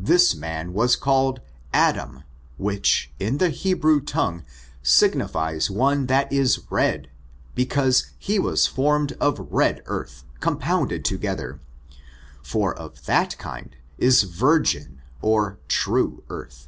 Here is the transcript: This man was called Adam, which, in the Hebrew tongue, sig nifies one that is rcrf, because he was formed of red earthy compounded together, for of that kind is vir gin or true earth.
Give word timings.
This 0.00 0.34
man 0.34 0.72
was 0.72 0.96
called 0.96 1.40
Adam, 1.72 2.24
which, 2.56 3.12
in 3.20 3.38
the 3.38 3.50
Hebrew 3.50 4.00
tongue, 4.00 4.42
sig 4.82 5.12
nifies 5.12 5.70
one 5.70 6.06
that 6.06 6.32
is 6.32 6.58
rcrf, 6.68 7.06
because 7.54 8.06
he 8.18 8.40
was 8.40 8.66
formed 8.66 9.12
of 9.20 9.46
red 9.52 9.80
earthy 9.86 10.24
compounded 10.40 11.04
together, 11.04 11.60
for 12.42 12.76
of 12.76 13.04
that 13.06 13.38
kind 13.38 13.76
is 13.96 14.24
vir 14.24 14.58
gin 14.58 15.00
or 15.22 15.60
true 15.68 16.24
earth. 16.30 16.66